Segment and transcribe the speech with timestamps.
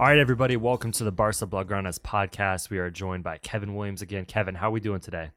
[0.00, 2.70] All right, everybody, welcome to the Barca Blaugranas podcast.
[2.70, 4.24] We are joined by Kevin Williams again.
[4.24, 5.30] Kevin, how are we doing today?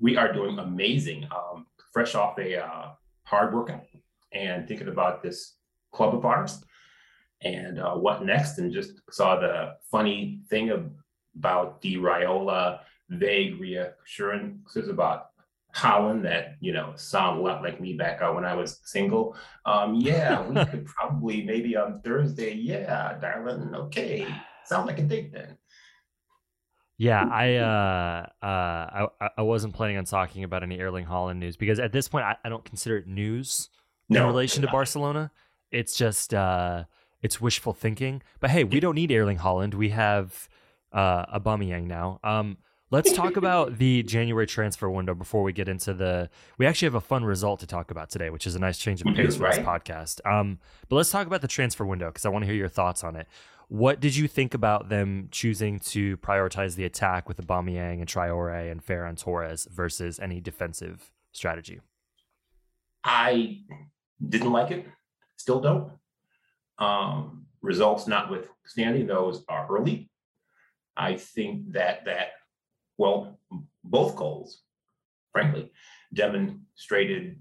[0.00, 1.26] we are doing amazing.
[1.34, 2.90] Um, fresh off a uh,
[3.24, 3.84] hard workout
[4.32, 5.54] and thinking about this
[5.92, 6.64] club of ours
[7.42, 8.58] and uh, what next.
[8.58, 10.92] And just saw the funny thing
[11.36, 15.26] about the Raiola vague reassurances about
[15.74, 19.36] Haaland that you know sound a lot like me back uh, when I was single.
[19.66, 22.54] Um, yeah, we could probably maybe on Thursday.
[22.54, 23.74] Yeah, darling.
[23.74, 24.26] Okay,
[24.64, 25.58] sound like a date then.
[26.96, 31.56] Yeah, I uh, uh, I, I wasn't planning on talking about any Erling Haaland news
[31.56, 33.68] because at this point I, I don't consider it news
[34.08, 34.68] in relation to.
[34.68, 35.32] Barcelona.
[35.72, 36.84] It's just uh,
[37.20, 38.22] it's wishful thinking.
[38.38, 39.74] But hey, we don't need Erling Haaland.
[39.74, 40.48] We have
[40.92, 42.20] uh, Aubameyang now.
[42.22, 42.58] Um,
[42.94, 46.30] let's talk about the January transfer window before we get into the.
[46.56, 49.02] We actually have a fun result to talk about today, which is a nice change
[49.02, 50.24] of pace for this podcast.
[50.24, 53.04] Um, but let's talk about the transfer window because I want to hear your thoughts
[53.04, 53.26] on it.
[53.68, 58.70] What did you think about them choosing to prioritize the attack with Aubameyang and Traore
[58.70, 61.80] and Ferran Torres versus any defensive strategy?
[63.02, 63.62] I
[64.26, 64.86] didn't like it,
[65.36, 65.92] still don't.
[66.78, 70.10] Um, results notwithstanding, those are early.
[70.96, 72.28] I think that that
[72.96, 73.38] well,
[73.82, 74.62] both goals,
[75.32, 75.70] frankly,
[76.12, 77.38] demonstrated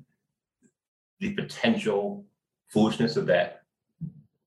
[1.20, 2.26] the potential
[2.68, 3.64] foolishness of that.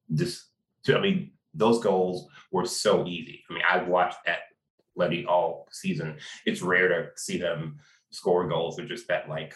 [0.09, 0.47] This,
[0.89, 3.45] I mean, those goals were so easy.
[3.49, 4.41] I mean, I've watched that
[4.95, 6.17] Letty all season.
[6.45, 7.79] It's rare to see them
[8.11, 9.55] score goals with just that like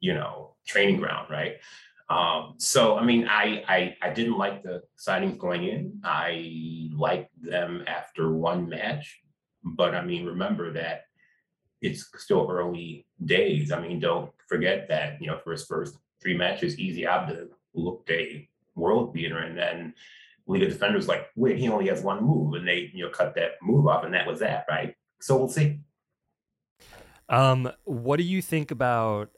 [0.00, 1.56] you know training ground right
[2.08, 7.30] um so i mean i i i didn't like the signings going in i liked
[7.42, 9.20] them after one match
[9.64, 11.04] but i mean remember that
[11.82, 16.36] it's still early days i mean don't forget that you know for his first three
[16.36, 19.94] matches Ez Abde looked a world beater and then
[20.50, 23.34] League of Defenders like, wait, he only has one move, and they you know cut
[23.36, 24.94] that move off, and that was that, right?
[25.20, 25.80] So we'll see.
[27.28, 29.30] Um, what do you think about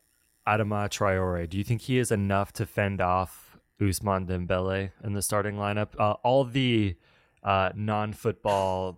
[0.49, 1.49] Adama Traore?
[1.49, 5.89] Do you think he is enough to fend off Ousmane Dembele in the starting lineup?
[5.99, 6.97] Uh, all the
[7.43, 8.97] uh, non-football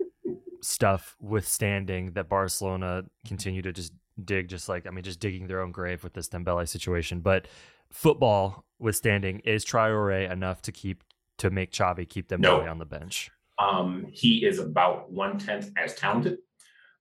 [0.65, 3.93] stuff withstanding that Barcelona continue to just
[4.25, 7.21] dig, just like I mean, just digging their own grave with this Dembele situation.
[7.21, 7.47] But
[7.93, 11.05] football withstanding, is Traore enough to keep
[11.39, 12.69] to make Xavi keep Dembele No.
[12.69, 13.31] on the bench?
[13.59, 16.39] Um, he is about one tenth as talented.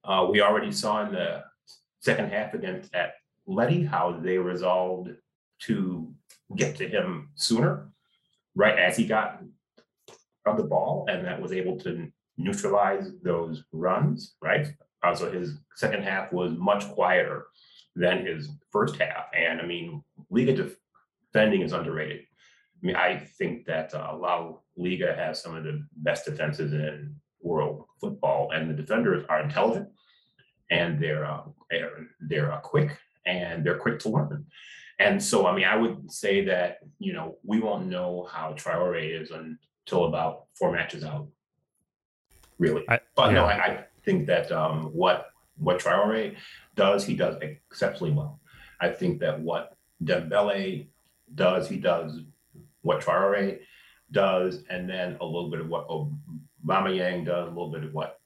[0.04, 1.44] Uh, we already saw in the
[2.02, 5.10] second half against Atleti how they resolved
[5.62, 6.14] to
[6.58, 7.90] get to him sooner,
[8.56, 9.42] right as he got
[10.46, 14.68] of the ball and that was able to neutralize those runs, right?
[15.04, 17.48] Uh, so his second half was much quieter
[17.96, 19.26] than his first half.
[19.36, 20.54] And I mean, Liga
[21.34, 22.22] defending is underrated.
[22.22, 27.16] I mean, I think that uh, La Liga has some of the best defenses in
[27.42, 29.90] world football, and the defenders are intelligent
[30.74, 34.46] and they're uh, they're, they're uh, quick and they're quick to learn.
[35.00, 39.22] And so, I mean, I would say that you know we won't know how Traore
[39.22, 41.28] is until about four matches out,
[42.60, 42.84] really.
[42.90, 43.34] I, but yeah.
[43.34, 46.36] no, I, I, think that um, what what Traore
[46.76, 48.40] does, he does exceptionally well.
[48.82, 50.88] I think that what Dembele
[51.36, 52.20] does, he does
[52.82, 53.60] what Traore
[54.12, 58.20] does, and then a little bit of what Aubameyang does, a little bit of what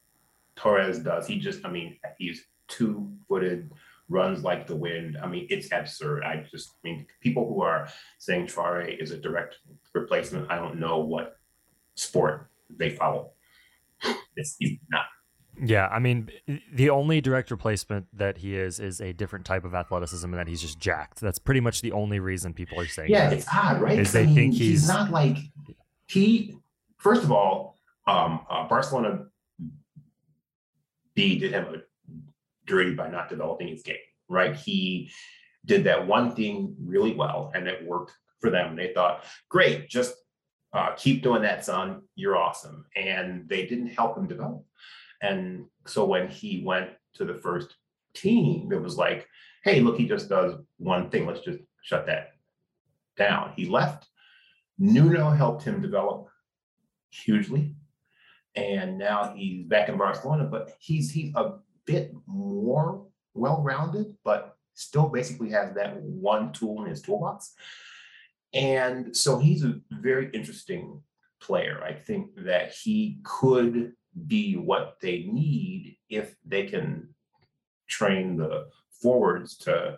[0.55, 1.27] Torres does.
[1.27, 3.71] He just, I mean, he's two-footed,
[4.09, 5.17] runs like the wind.
[5.21, 6.23] I mean, it's absurd.
[6.23, 7.87] I just I mean people who are
[8.17, 9.57] saying Traore is a direct
[9.93, 10.51] replacement.
[10.51, 11.37] I don't know what
[11.95, 13.31] sport they follow.
[14.35, 15.05] It's he's not.
[15.63, 16.29] Yeah, I mean,
[16.71, 20.47] the only direct replacement that he is is a different type of athleticism, and that
[20.47, 21.19] he's just jacked.
[21.19, 23.09] That's pretty much the only reason people are saying.
[23.09, 23.97] Yeah, that, it's odd, right?
[23.97, 25.37] Is they I mean, think he's, he's, not like
[26.07, 26.55] he.
[26.97, 29.25] First of all, um, uh, Barcelona
[31.15, 31.77] B did him a
[32.67, 33.95] dirty by not developing his game.
[34.29, 35.09] Right, he
[35.65, 38.75] did that one thing really well, and it worked for them.
[38.75, 40.13] They thought, great, just
[40.77, 42.03] uh, keep doing that, son.
[42.15, 42.85] You're awesome.
[42.95, 44.63] And they didn't help him develop.
[45.21, 47.75] And so when he went to the first
[48.13, 49.27] team, it was like,
[49.63, 51.25] hey, look, he just does one thing.
[51.25, 52.33] Let's just shut that
[53.17, 53.53] down.
[53.55, 54.07] He left.
[54.77, 56.27] Nuno helped him develop
[57.09, 57.75] hugely.
[58.55, 61.53] And now he's back in Barcelona, but he's he's a
[61.85, 67.53] bit more well-rounded, but still basically has that one tool in his toolbox.
[68.53, 71.01] And so he's a very interesting
[71.41, 71.81] player.
[71.83, 73.93] I think that he could
[74.25, 77.13] be what they need if they can
[77.87, 78.67] train the
[79.01, 79.97] forwards to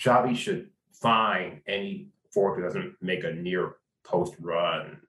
[0.00, 5.00] Xavi should find any forward who doesn't make a near post run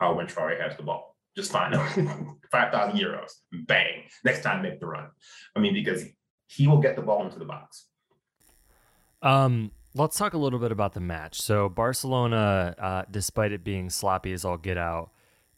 [0.00, 1.16] uh, when Traore has the ball.
[1.36, 3.30] Just find him 5,000 euros,
[3.66, 4.04] bang.
[4.24, 5.08] Next time, make the run.
[5.54, 6.04] I mean, because
[6.46, 7.86] he will get the ball into the box.
[9.22, 11.40] Um, let's talk a little bit about the match.
[11.40, 15.10] So Barcelona, uh, despite it being sloppy as all get out,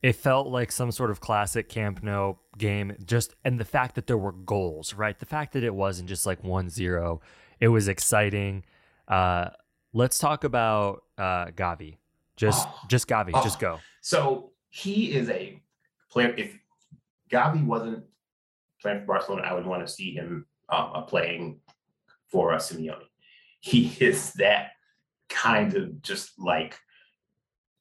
[0.03, 2.97] it felt like some sort of classic Camp Nou game.
[3.05, 5.19] Just and the fact that there were goals, right?
[5.19, 7.21] The fact that it wasn't just like 1-0,
[7.61, 8.65] it was exciting.
[9.07, 9.51] Uh,
[9.93, 11.97] let's talk about uh, Gavi.
[12.37, 13.33] Just, oh, just Gavi.
[13.35, 13.43] Oh.
[13.43, 13.79] Just go.
[14.03, 15.61] So he is a
[16.11, 16.35] player.
[16.35, 16.59] If
[17.31, 18.03] Gavi wasn't
[18.81, 21.61] playing for Barcelona, I would want to see him uh, playing
[22.31, 23.10] for uh, Simeone
[23.61, 24.71] he is that
[25.29, 26.79] kind of just like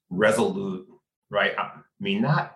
[0.08, 0.86] resolute,
[1.30, 1.52] right?
[1.58, 2.54] I mean, not,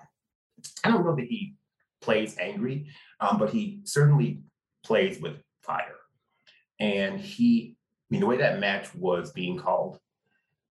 [0.84, 1.56] I don't know that he
[2.00, 2.88] plays angry,
[3.20, 4.42] um, but he certainly
[4.84, 5.96] plays with fire.
[6.78, 9.98] And he, I mean, the way that match was being called,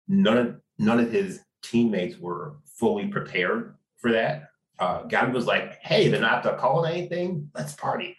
[0.08, 4.48] none of none of his teammates were fully prepared for that.
[4.78, 7.50] Uh, Gavi was like, "Hey, they're not calling anything.
[7.54, 8.16] Let's party."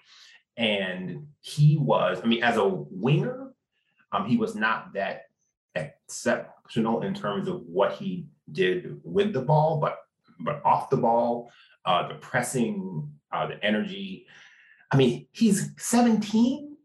[0.55, 3.42] And he was, I mean, as a winger,
[4.13, 5.23] um, he was not that
[5.75, 9.99] exceptional in terms of what he did with the ball, but
[10.39, 11.51] but off the ball,
[11.85, 14.27] uh, the pressing, uh, the energy.
[14.91, 16.75] I mean, he's 17.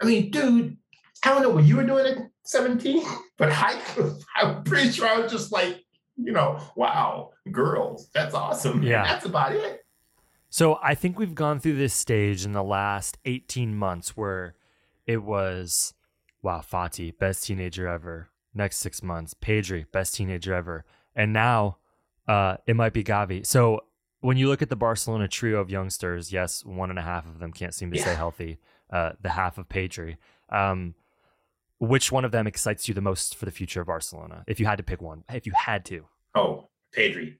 [0.00, 0.76] I mean, dude,
[1.24, 3.04] I don't know what you were doing at 17,
[3.38, 3.80] but I,
[4.36, 5.84] I'm pretty sure I was just like,
[6.16, 8.82] you know, wow, girls, that's awesome.
[8.82, 9.04] Yeah.
[9.04, 9.84] That's about it.
[10.48, 14.54] So I think we've gone through this stage in the last 18 months where
[15.06, 15.92] it was
[16.46, 18.28] wow, Fati, best teenager ever.
[18.54, 20.84] Next six months, Pedri, best teenager ever.
[21.16, 21.78] And now
[22.28, 23.44] uh, it might be Gavi.
[23.44, 23.80] So
[24.20, 27.40] when you look at the Barcelona trio of youngsters, yes, one and a half of
[27.40, 28.04] them can't seem to yeah.
[28.04, 28.58] stay healthy.
[28.88, 30.18] Uh, the half of Pedri.
[30.48, 30.94] Um,
[31.80, 34.44] which one of them excites you the most for the future of Barcelona?
[34.46, 36.06] If you had to pick one, if you had to.
[36.36, 37.38] Oh, Pedri.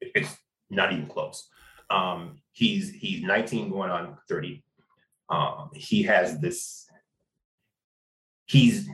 [0.00, 0.34] It's
[0.70, 1.46] not even close.
[1.90, 4.64] Um, he's he's 19 going on 30.
[5.28, 6.83] Um, he has this
[8.54, 8.88] he's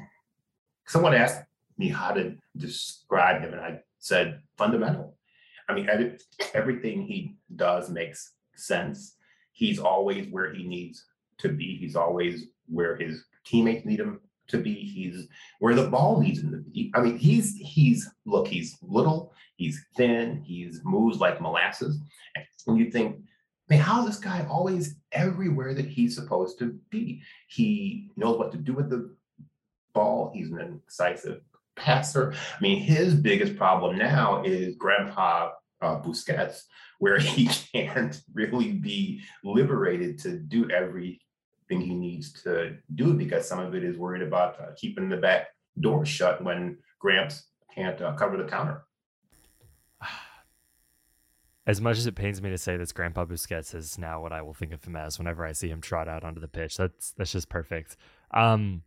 [0.87, 1.43] someone asked
[1.76, 5.17] me how to describe him, and I said fundamental.
[5.69, 5.88] I mean,
[6.55, 9.17] everything he does makes sense.
[9.52, 11.05] He's always where he needs
[11.38, 11.76] to be.
[11.76, 14.75] He's always where his teammates need him to be.
[14.75, 15.29] He's
[15.61, 16.90] where the ball needs him to be.
[16.95, 21.99] I mean, he's he's look, he's little, he's thin, he's moves like molasses.
[22.67, 23.21] And you think,
[23.69, 27.23] man, how is this guy always everywhere that he's supposed to be?
[27.47, 29.14] He knows what to do with the
[29.92, 30.30] ball.
[30.35, 31.40] He's an incisive
[31.76, 32.32] passer.
[32.32, 35.50] I mean, his biggest problem now is grandpa
[35.82, 36.62] uh, Busquets,
[36.99, 41.18] where he can't really be liberated to do everything
[41.68, 45.49] he needs to do because some of it is worried about uh, keeping the back
[45.78, 47.44] door shut when Gramps
[47.75, 48.85] can't uh, cover the counter.
[51.66, 54.42] As much as it pains me to say this, Grandpa Busquets is now what I
[54.42, 56.76] will think of him as whenever I see him trot out onto the pitch.
[56.76, 57.97] That's that's just perfect.
[58.32, 58.82] Um,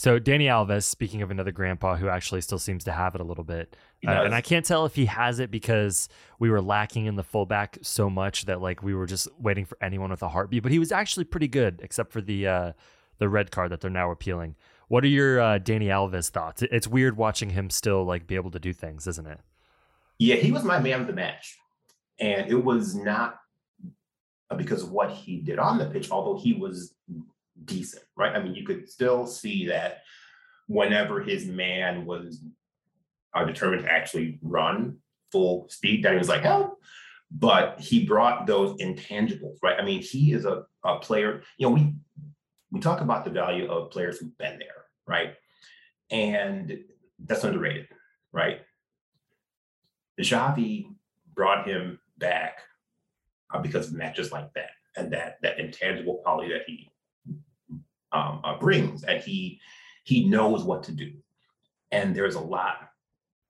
[0.00, 3.24] so Dani Alves, speaking of another grandpa who actually still seems to have it a
[3.24, 3.76] little bit,
[4.08, 7.22] uh, and I can't tell if he has it because we were lacking in the
[7.22, 10.62] fullback so much that like we were just waiting for anyone with a heartbeat.
[10.62, 12.72] But he was actually pretty good, except for the uh,
[13.18, 14.56] the red card that they're now appealing.
[14.88, 16.62] What are your uh, Dani Alves thoughts?
[16.62, 19.40] It's weird watching him still like be able to do things, isn't it?
[20.18, 21.58] Yeah, he was my man of the match,
[22.18, 23.38] and it was not
[24.56, 26.94] because of what he did on the pitch, although he was
[27.64, 28.34] decent, right?
[28.34, 30.02] I mean, you could still see that
[30.66, 32.42] whenever his man was
[33.34, 34.96] uh, determined to actually run
[35.32, 36.78] full speed, that he was like, oh,
[37.30, 39.78] but he brought those intangibles, right?
[39.78, 41.94] I mean, he is a, a player, you know, we
[42.72, 45.34] we talk about the value of players who've been there, right?
[46.10, 46.78] And
[47.18, 47.88] that's underrated,
[48.32, 48.60] right?
[50.16, 50.86] The Xavi
[51.34, 52.58] brought him back
[53.52, 56.90] uh, because of matches like that and that that intangible quality that he
[58.12, 59.60] um, uh, brings, and he
[60.04, 61.12] he knows what to do.
[61.92, 62.90] And there's a lot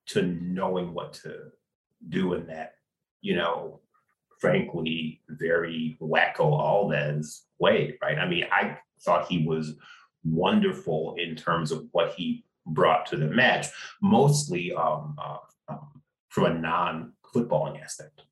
[0.09, 1.51] to knowing what to
[2.09, 2.75] do in that,
[3.21, 3.81] you know,
[4.41, 8.19] frankly, very wacko Alves way, right?
[8.19, 9.75] I mean, I thought he was
[10.25, 13.69] wonderful in terms of what he brought to the match,
[14.01, 15.37] mostly um, uh,
[15.69, 18.23] um, from a non-footballing aspect.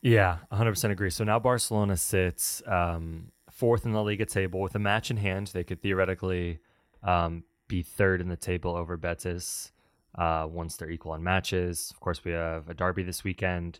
[0.00, 1.10] Yeah, 100% agree.
[1.10, 3.31] So now Barcelona sits um,
[3.62, 5.46] fourth in the Liga table with a match in hand.
[5.46, 6.58] They could theoretically
[7.04, 9.70] um, be third in the table over Betis
[10.18, 11.92] uh, once they're equal in matches.
[11.92, 13.78] Of course, we have a derby this weekend.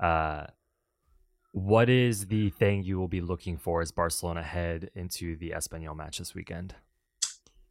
[0.00, 0.46] Uh,
[1.52, 5.96] what is the thing you will be looking for as Barcelona head into the Espanyol
[5.96, 6.74] match this weekend?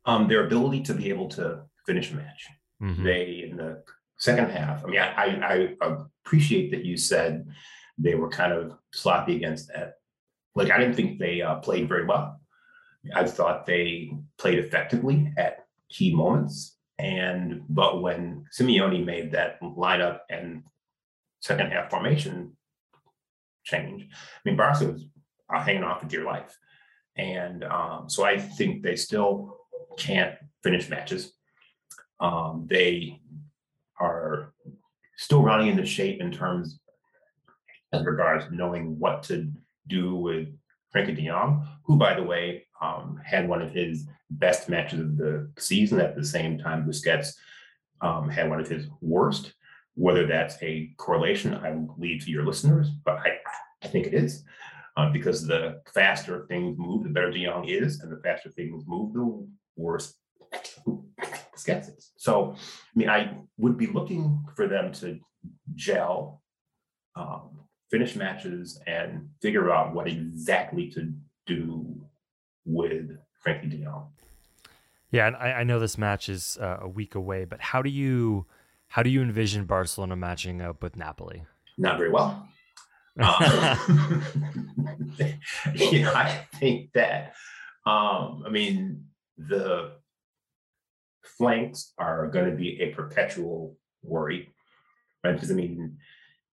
[0.05, 2.47] Um, their ability to be able to finish a match.
[2.81, 3.03] Mm-hmm.
[3.03, 3.83] They in the
[4.15, 4.85] second half.
[4.85, 7.49] I mean, I, I, I appreciate that you said
[7.97, 9.95] they were kind of sloppy against that
[10.55, 12.39] like I didn't think they uh, played very well.
[13.13, 16.77] I thought they played effectively at key moments.
[16.97, 20.63] And but when Simeone made that lineup and
[21.39, 22.57] second half formation
[23.63, 25.05] change, I mean Barca was
[25.53, 26.57] uh, hanging off for dear life.
[27.15, 29.57] And um, so I think they still
[29.97, 31.33] can't finish matches.
[32.19, 33.21] Um, they
[33.99, 34.53] are
[35.17, 36.79] still running into shape in terms
[37.91, 39.51] as regards knowing what to
[39.87, 40.47] do with
[40.93, 45.17] Frenkie de Jong, who, by the way, um, had one of his best matches of
[45.17, 45.99] the season.
[45.99, 47.35] At the same time, Busquets
[48.01, 49.53] um, had one of his worst.
[49.95, 53.37] Whether that's a correlation, I will leave to your listeners, but I,
[53.83, 54.43] I think it is.
[54.95, 58.83] Uh, because the faster things move, the better De Jong is, and the faster things
[58.87, 60.15] move, the worse
[61.55, 62.11] Busquets is.
[62.17, 65.19] So, I mean, I would be looking for them to
[65.75, 66.41] gel
[67.15, 67.59] um,
[67.89, 71.13] finish matches and figure out what exactly to
[71.45, 71.85] do
[72.65, 74.09] with Frenkie De Jong.
[75.11, 77.89] Yeah, and I, I know this match is uh, a week away, but how do
[77.89, 78.45] you
[78.89, 81.43] how do you envision Barcelona matching up with Napoli?
[81.77, 82.47] Not very well.
[83.19, 84.23] um,
[85.75, 87.33] yeah, I think that.
[87.85, 89.05] Um, I mean,
[89.37, 89.93] the
[91.23, 94.49] flanks are going to be a perpetual worry,
[95.23, 95.33] right?
[95.33, 95.97] Because I mean,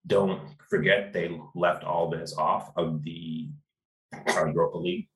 [0.07, 3.49] don't forget they left Alves off of the
[4.29, 5.09] Europa League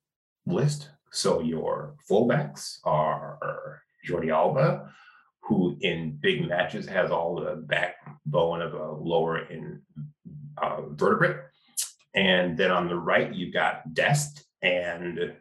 [0.46, 0.90] list.
[1.12, 4.90] So your fullbacks are Jordi Alba,
[5.42, 9.82] who in big matches has all the backbone of a lower in
[10.58, 11.36] uh, vertebrate.
[12.14, 15.34] And then on the right, you've got Dest and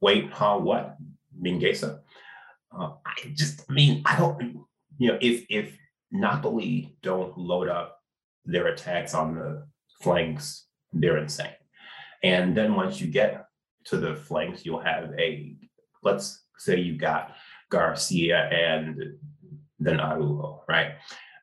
[0.00, 0.96] wait, huh, what?
[1.40, 2.00] Mingueza.
[2.76, 4.64] Uh, I just, I mean, I don't,
[4.98, 5.76] you know, if if
[6.10, 7.95] Napoli don't load up
[8.46, 9.66] their attacks on the
[10.00, 11.50] flanks, they're insane.
[12.22, 13.46] And then once you get
[13.86, 15.54] to the flanks, you'll have a,
[16.02, 17.34] let's say you've got
[17.70, 19.18] Garcia and
[19.78, 20.92] then Araujo, right?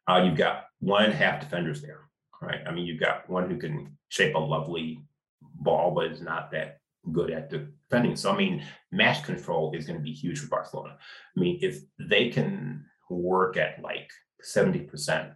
[0.08, 2.02] Uh, you've got one half defenders there,
[2.42, 2.62] right?
[2.68, 5.00] I mean, you've got one who can shape a lovely
[5.42, 6.80] ball, but is not that
[7.12, 8.16] good at defending.
[8.16, 10.98] So, I mean, match control is going to be huge for Barcelona.
[11.36, 14.10] I mean, if they can work at like
[14.44, 15.36] 70%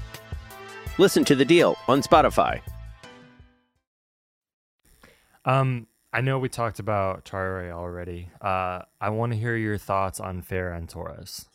[1.01, 2.61] Listen to the deal on Spotify.
[5.45, 8.29] Um, I know we talked about Traore already.
[8.39, 11.47] Uh, I want to hear your thoughts on Ferran Torres.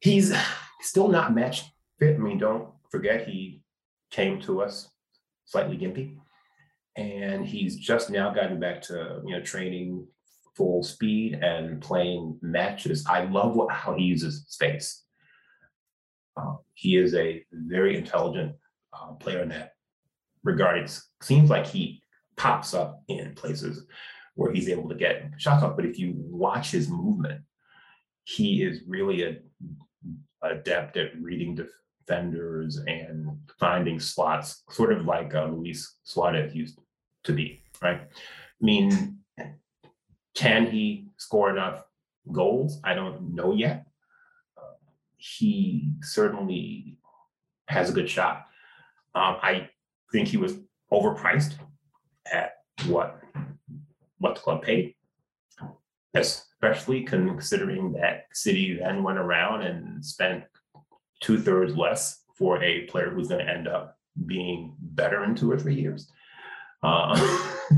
[0.00, 0.36] He's
[0.82, 1.62] still not match
[1.98, 2.16] fit.
[2.16, 3.62] I mean, don't forget he
[4.10, 4.90] came to us
[5.46, 6.18] slightly gimpy,
[6.96, 10.06] and he's just now gotten back to you know training
[10.54, 13.06] full speed and playing matches.
[13.08, 15.03] I love what, how he uses space.
[16.36, 18.54] Uh, he is a very intelligent
[18.92, 19.72] uh, player in that
[20.42, 20.78] regard.
[20.78, 22.02] It seems like he
[22.36, 23.86] pops up in places
[24.34, 25.76] where he's able to get shots off.
[25.76, 27.42] But if you watch his movement,
[28.24, 29.36] he is really a
[30.42, 31.58] adept at reading
[32.06, 36.78] defenders and finding slots, sort of like uh, Luis Suarez used
[37.24, 38.00] to be, right?
[38.02, 39.18] I mean,
[40.34, 41.84] can he score enough
[42.30, 42.80] goals?
[42.84, 43.86] I don't know yet.
[45.38, 46.98] He certainly
[47.68, 48.46] has a good shot.
[49.14, 49.70] Um, I
[50.12, 50.54] think he was
[50.92, 51.54] overpriced
[52.32, 52.52] at
[52.86, 53.20] what
[54.18, 54.94] what the club paid
[56.14, 60.44] especially considering that City then went around and spent
[61.20, 65.50] two thirds less for a player who's going to end up being better in two
[65.50, 66.10] or three years.
[66.82, 67.16] Uh,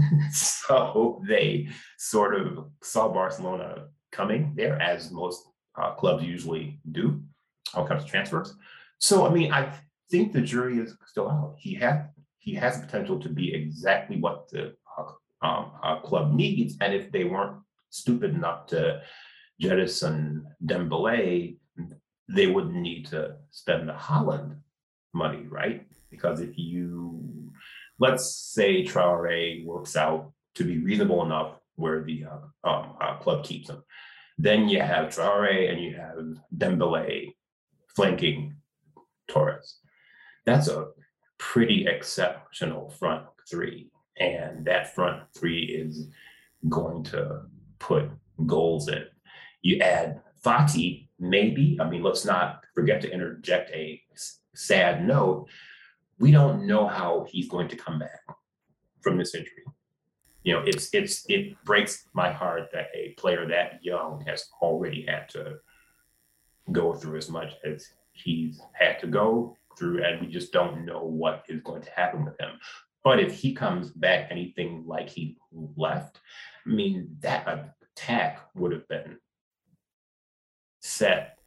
[0.33, 5.45] so they sort of saw Barcelona coming there, as most
[5.81, 7.23] uh, clubs usually do
[7.77, 8.55] it comes to transfers.
[8.99, 9.73] So, I mean, I
[10.11, 11.57] think the jury is still out.
[11.59, 14.75] He had he has the potential to be exactly what the
[15.43, 17.59] um, uh, club needs, and if they weren't
[17.91, 19.03] stupid enough to
[19.61, 21.57] jettison Dembele,
[22.29, 24.59] they wouldn't need to spend the Haaland
[25.13, 25.87] money, right?
[26.11, 27.53] Because if you,
[27.99, 33.45] let's say Traore works out to be reasonable enough where the uh, um, uh, club
[33.45, 33.83] keeps him,
[34.39, 36.17] then you have Traore and you have
[36.57, 37.35] Dembele
[37.97, 38.55] flanking
[39.27, 39.79] Torres.
[40.45, 40.89] That's a
[41.39, 46.09] pretty exceptional front three, and that front three is
[46.69, 47.43] going to
[47.79, 48.11] put
[48.47, 49.05] goals in.
[49.63, 51.77] You add Fati, maybe.
[51.81, 54.01] I mean, let's not forget to interject a
[54.55, 55.49] sad note.
[56.19, 58.21] We don't know how he's going to come back
[59.01, 59.65] from this injury.
[60.45, 65.05] You know, it's it's it breaks my heart that a player that young has already
[65.09, 65.57] had to
[66.73, 71.03] go through as much as he's had to go through, and we just don't know
[71.05, 72.59] what is going to happen with him.
[73.05, 75.39] But if he comes back anything like he
[75.77, 76.21] left,
[76.67, 79.19] I mean, that attack would have been
[80.81, 81.39] set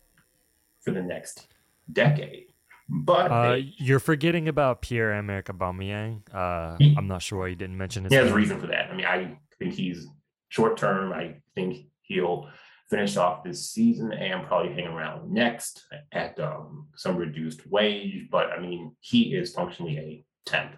[0.82, 1.48] for the next
[1.92, 2.46] decade.
[2.88, 6.22] But Uh, they- you're forgetting about Pierre Emerick Aubameyang.
[6.34, 8.68] Uh, He- I'm not sure why you didn't mention his he has a reason for
[8.68, 8.90] that.
[8.90, 10.08] I mean, I think he's
[10.48, 11.14] short term.
[11.14, 12.50] I think he'll
[12.90, 18.28] finish off this season and probably hang around next at um, some reduced wage.
[18.32, 20.76] But I mean, he is functionally a tenth,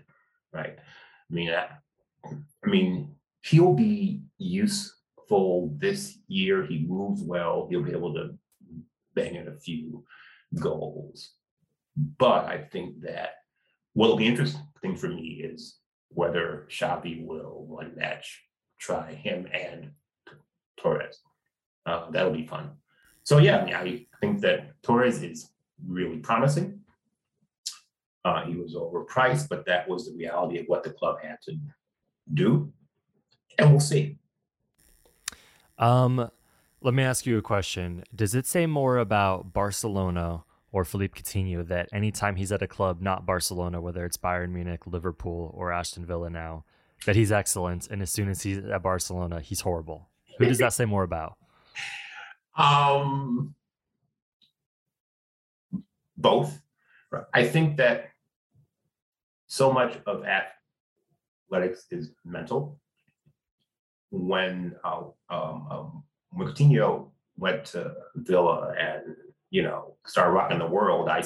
[0.54, 0.76] right?
[0.78, 1.67] I mean, I,
[2.26, 6.65] I mean, he'll be useful this year.
[6.65, 7.67] He moves well.
[7.69, 8.38] He'll be able to
[9.15, 10.04] bang in a few
[10.60, 11.32] goals.
[11.95, 13.32] But I think that
[13.93, 15.78] what'll be interesting for me is
[16.10, 18.41] whether Xavi will one match
[18.80, 19.91] try him and
[20.78, 21.19] Torres.
[21.86, 22.72] Uh, that'll be fun.
[23.24, 25.50] So yeah, I, think that Torres is
[25.88, 26.80] really promising.
[28.24, 31.58] Uh, he was overpriced, but that was the reality of what the club had to
[32.36, 32.72] do,
[33.58, 34.20] and we'll see.
[35.80, 36.30] Um,
[36.82, 38.04] let me ask you a question.
[38.15, 43.02] Does it say more about Barcelona or Philippe Coutinho that anytime he's at a club
[43.02, 46.63] not Barcelona, whether it's Bayern Munich, Liverpool, or Aston Villa now,
[47.06, 50.10] that he's excellent, and as soon as he's at Barcelona, he's horrible?
[50.38, 51.38] Who does that say more about?
[52.58, 53.56] Um,
[56.18, 56.62] both.
[57.34, 58.10] I think that
[59.48, 62.80] so much of athletics is mental.
[64.12, 66.04] When uh, um, um,
[66.38, 69.16] Coutinho went to Villa and
[69.50, 71.24] you know started rocking the world, I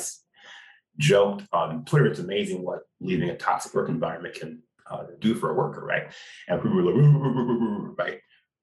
[0.97, 5.51] joked on Twitter, "It's amazing what leaving a toxic work environment can uh, do for
[5.51, 6.11] a worker, right?"
[6.47, 8.19] And people were like, "Right,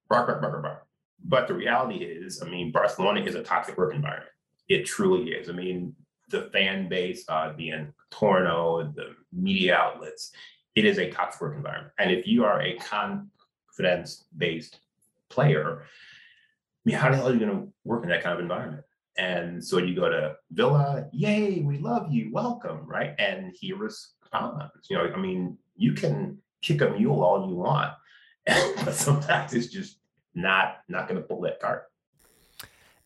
[0.08, 0.86] rock, rock, rock, rock, rock."
[1.24, 4.30] But the reality is, I mean, Barcelona is a toxic work environment.
[4.68, 5.48] It truly is.
[5.48, 5.94] I mean,
[6.28, 10.32] the fan base, uh, the entorno, the media outlets,
[10.74, 11.92] it is a toxic work environment.
[11.98, 14.78] And if you are a confidence-based
[15.28, 15.84] player, I
[16.84, 18.82] mean, how the hell are you going to work in that kind of environment?
[19.16, 23.14] And so you go to Villa, yay, we love you, welcome, right?
[23.18, 24.88] And he responds.
[24.88, 27.92] You know, I mean, you can kick a mule all you want,
[28.46, 29.98] but sometimes it's just
[30.34, 31.82] not not going to pull that card.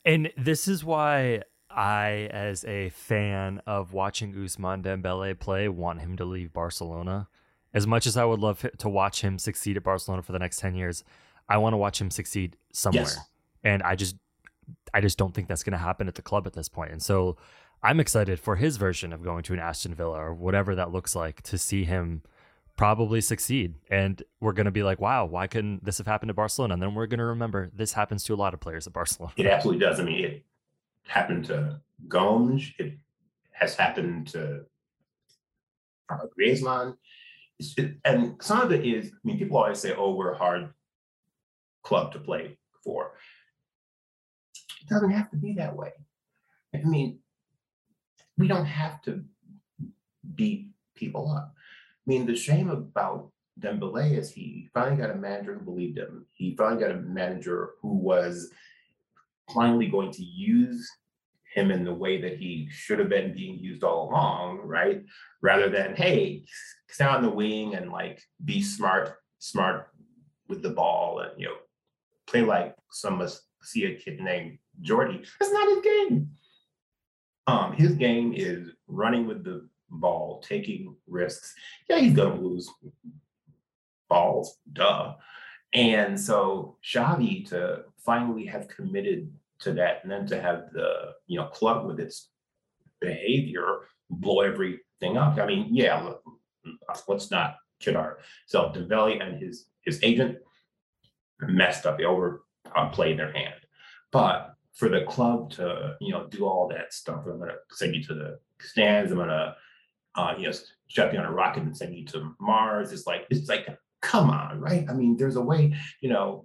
[0.04, 6.16] And this is why I, as a fan of watching Ousmane Dembele play, want him
[6.16, 7.28] to leave Barcelona.
[7.74, 10.58] As much as I would love to watch him succeed at Barcelona for the next
[10.58, 11.04] ten years,
[11.48, 13.04] I want to watch him succeed somewhere.
[13.04, 13.18] Yes.
[13.64, 14.16] And I just,
[14.94, 16.92] I just don't think that's going to happen at the club at this point.
[16.92, 17.36] And so,
[17.82, 21.14] I'm excited for his version of going to an Aston Villa or whatever that looks
[21.14, 22.22] like to see him
[22.76, 23.74] probably succeed.
[23.90, 26.74] And we're going to be like, wow, why couldn't this have happened to Barcelona?
[26.74, 29.32] And then we're going to remember this happens to a lot of players at Barcelona.
[29.36, 29.98] It absolutely does.
[29.98, 30.44] I mean, it
[31.06, 32.72] happened to Gomes.
[32.78, 32.94] It
[33.52, 34.64] has happened to
[36.10, 36.96] uh, Griezmann.
[38.04, 40.68] And some of it is, I mean, people always say, oh, we're a hard
[41.82, 43.12] club to play for.
[44.82, 45.92] It doesn't have to be that way.
[46.74, 47.20] I mean,
[48.36, 49.24] we don't have to
[50.34, 51.55] beat people up.
[52.06, 56.26] I mean, the shame about Dembele is he finally got a manager who believed him.
[56.32, 58.50] He finally got a manager who was
[59.52, 60.88] finally going to use
[61.54, 65.02] him in the way that he should have been being used all along, right?
[65.40, 66.44] Rather than, hey,
[66.88, 69.88] stand on the wing and like be smart, smart
[70.48, 71.56] with the ball and you know,
[72.26, 75.26] play like some must see a kid named Jordi.
[75.40, 76.30] That's not his game.
[77.46, 81.54] Um, his game is running with the ball, taking risks.
[81.88, 82.70] Yeah, he's gonna lose
[84.08, 85.14] balls, duh.
[85.72, 91.38] And so Xavi to finally have committed to that and then to have the you
[91.38, 92.28] know club with its
[93.00, 95.38] behavior blow everything up.
[95.38, 96.12] I mean, yeah,
[97.08, 98.78] let's not kid ourselves.
[98.78, 100.38] Dembele and his his agent
[101.40, 101.98] messed up.
[101.98, 103.54] They overplayed uh, their hand.
[104.12, 108.02] But for the club to you know do all that stuff, I'm gonna send you
[108.04, 109.12] to the stands.
[109.12, 109.56] I'm gonna
[110.16, 110.54] uh, you know,
[111.12, 112.92] you on a rocket and send you to Mars.
[112.92, 113.66] It's like, it's like,
[114.00, 114.86] come on, right?
[114.88, 116.44] I mean, there's a way, you know,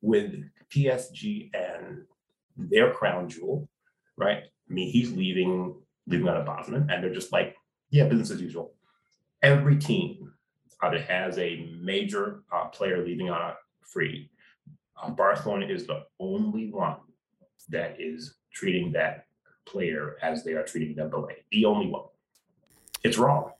[0.00, 0.34] with
[0.70, 2.02] PSG and
[2.56, 3.68] their crown jewel,
[4.16, 4.42] right?
[4.70, 5.74] I mean, he's leaving,
[6.06, 7.56] leaving on a Bosman, and they're just like,
[7.90, 8.72] yeah, business as usual.
[9.42, 10.32] Every team
[10.82, 14.30] either has a major uh, player leaving on a free.
[15.00, 16.96] Uh, Barcelona is the only one
[17.68, 19.26] that is treating that
[19.66, 21.34] player as they are treating Dembele.
[21.50, 22.04] The only one
[23.04, 23.52] it's wrong.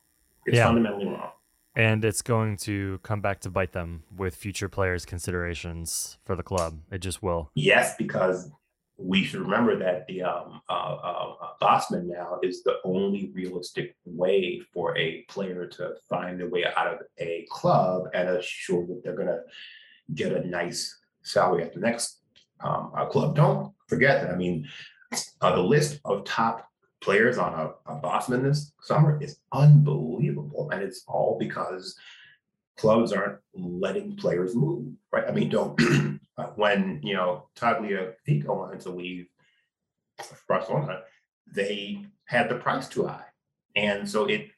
[0.47, 0.67] It's yeah.
[0.67, 1.31] fundamentally wrong.
[1.75, 6.43] And it's going to come back to bite them with future players' considerations for the
[6.43, 6.81] club.
[6.91, 7.51] It just will.
[7.55, 8.51] Yes, because
[8.99, 14.61] we should remember that the um, uh, uh, Bosman now is the only realistic way
[14.73, 19.17] for a player to find a way out of a club and assure that they're
[19.17, 19.41] going to
[20.15, 22.21] get a nice salary at the next
[22.61, 23.35] um, uh, club.
[23.35, 24.31] Don't forget that.
[24.31, 24.69] I mean,
[25.41, 26.69] uh, the list of top
[27.03, 30.71] players on a, a Bosman this summer is unbelievable.
[30.71, 31.97] And it's all because
[32.79, 35.25] clubs aren't letting players move, right?
[35.29, 35.79] I mean, don't,
[36.39, 39.27] uh, when, you know, Tagliafico wanted to leave
[40.49, 41.03] Barcelona,
[41.53, 43.27] they had the price too high.
[43.75, 44.51] And so it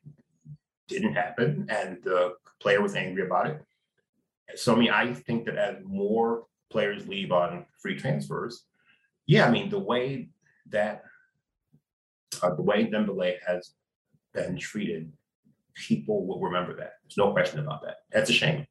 [0.87, 1.67] didn't happen.
[1.69, 3.65] And the player was angry about it.
[4.57, 8.65] So, I mean, I think that as more players leave on free transfers,
[9.27, 10.29] yeah, I mean, the way
[10.69, 11.05] that
[12.42, 13.75] uh, the way Dembele has
[14.33, 15.12] been treated,
[15.75, 16.94] people will remember that.
[17.03, 17.99] There's no question about that.
[18.11, 18.66] That's a shame.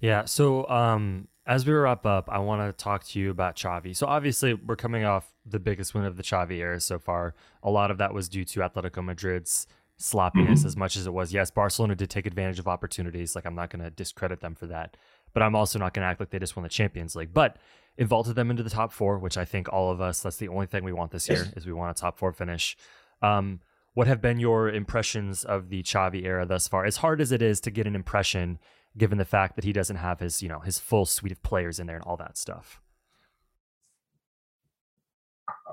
[0.00, 0.24] Yeah.
[0.24, 3.94] So, um, as we wrap up, I want to talk to you about Xavi.
[3.96, 7.34] So, obviously, we're coming off the biggest win of the Xavi era so far.
[7.62, 10.66] A lot of that was due to Atletico Madrid's sloppiness mm-hmm.
[10.66, 11.32] as much as it was.
[11.32, 13.34] Yes, Barcelona did take advantage of opportunities.
[13.34, 14.96] Like, I'm not going to discredit them for that.
[15.32, 17.32] But I'm also not going to act like they just won the Champions League.
[17.32, 17.56] But
[17.96, 20.48] it vaulted them into the top four, which I think all of us, that's the
[20.48, 22.76] only thing we want this year, is we want a top four finish.
[23.22, 23.60] Um,
[23.94, 26.84] what have been your impressions of the Xavi era thus far?
[26.84, 28.58] As hard as it is to get an impression,
[28.98, 31.78] given the fact that he doesn't have his, you know, his full suite of players
[31.78, 32.80] in there and all that stuff.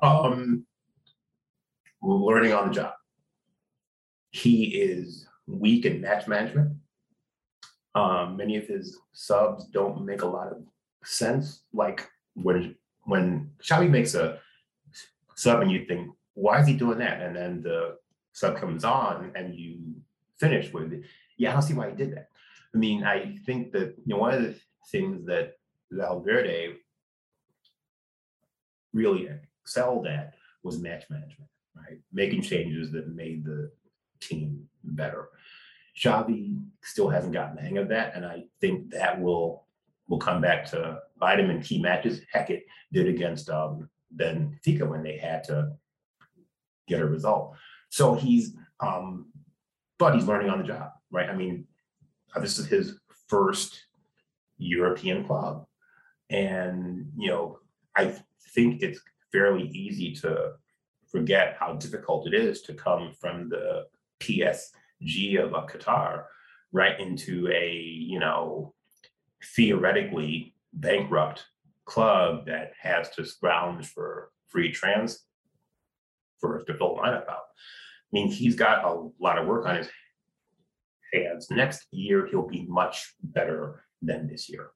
[0.02, 0.66] Um,
[2.02, 2.94] learning on the job.
[4.32, 6.78] He is weak in match management.
[7.96, 10.64] Um, many of his subs don't make a lot of
[11.04, 11.64] sense.
[11.74, 14.40] Like when when Xavi makes a
[15.36, 17.22] sub and you think, why is he doing that?
[17.22, 17.98] And then the
[18.32, 19.78] sub comes on and you
[20.38, 21.04] finish with,
[21.38, 22.30] yeah, I don't see why he did that.
[22.74, 24.56] I mean, I think that you know one of the
[24.92, 25.58] things that
[25.92, 26.76] Valverde
[28.94, 29.30] really
[29.62, 32.00] excelled at was match management, right?
[32.12, 33.72] Making changes that made the
[34.20, 35.30] team better.
[35.98, 39.66] Xavi still hasn't gotten the hang of that, and I think that will
[40.08, 41.00] will come back to
[41.40, 42.22] him key matches.
[42.32, 45.74] Heck, it did against um, Benfica when they had to
[46.88, 47.56] get a result.
[47.90, 49.32] So he's, um,
[50.00, 51.30] but he's learning on the job, right?
[51.30, 51.66] I mean,
[52.36, 53.86] uh, this is his first
[54.58, 55.66] European club.
[56.30, 57.60] And, you know,
[57.96, 58.16] I
[58.54, 59.00] think it's
[59.32, 60.54] fairly easy to
[61.12, 63.86] forget how difficult it is to come from the
[64.20, 66.24] PSG of a Qatar
[66.72, 68.74] right into a, you know,
[69.56, 71.46] theoretically bankrupt
[71.86, 75.26] club that has to scrounge for free trans
[76.40, 77.48] for us to fill lineup out.
[77.48, 79.90] I mean, he's got a lot of work on his
[81.14, 81.48] hands.
[81.50, 84.72] Next year, he'll be much better than this year.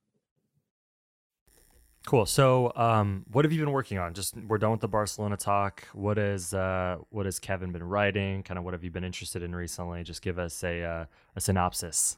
[2.05, 2.25] Cool.
[2.25, 4.13] So, um, what have you been working on?
[4.13, 5.83] Just we're done with the Barcelona talk.
[5.91, 8.43] What is uh, what has Kevin been writing?
[8.43, 10.03] Kind of what have you been interested in recently?
[10.03, 11.05] Just give us a uh,
[11.35, 12.17] a synopsis.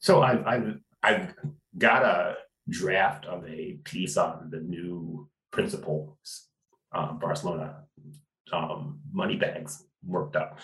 [0.00, 1.34] So I've I've I've
[1.78, 2.34] got a
[2.68, 6.18] draft of a piece on the new principal
[6.92, 7.84] uh, Barcelona
[8.52, 10.58] um, money bags worked up.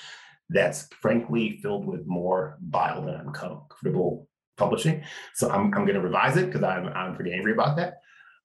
[0.48, 5.02] That's frankly filled with more bile than I'm comfortable publishing.
[5.34, 7.94] So I'm, I'm going to revise it because I'm, I'm pretty angry about that.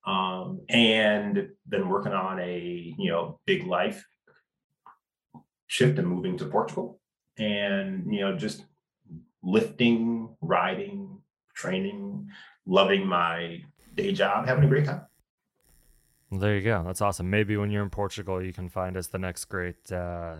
[0.06, 4.06] Um, and been working on a, you know, big life
[5.68, 7.00] shift and moving to Portugal
[7.38, 8.66] and, you know, just
[9.42, 11.22] lifting, riding,
[11.56, 12.30] training,
[12.66, 13.62] loving my
[13.96, 15.02] day job, having a great time.
[16.30, 16.84] Well, there you go.
[16.86, 17.30] That's awesome.
[17.30, 20.38] Maybe when you're in Portugal, you can find us the next great, uh,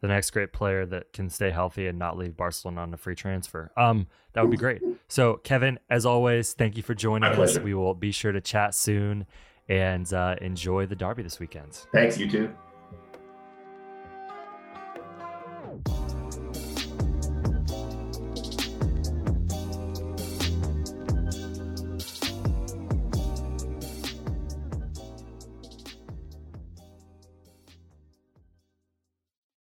[0.00, 3.14] the next great player that can stay healthy and not leave Barcelona on a free
[3.14, 3.70] transfer.
[3.76, 4.82] Um, that would be great.
[5.08, 7.36] So, Kevin, as always, thank you for joining My us.
[7.36, 7.62] pleasure.
[7.62, 9.26] We will be sure to chat soon
[9.68, 11.72] and uh, enjoy the derby this weekend.
[11.92, 12.54] Thanks, you too.